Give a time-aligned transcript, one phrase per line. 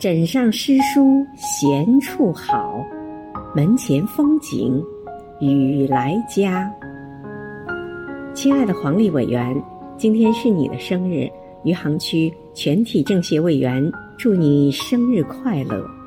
[0.00, 2.82] 枕上诗书闲处好
[3.54, 4.82] 门前风景
[5.42, 6.72] 雨来佳。
[8.32, 9.54] 亲爱的黄丽委员
[9.98, 11.28] 今天是你的生日
[11.64, 15.99] 余杭区全体政协委员祝你生日快乐。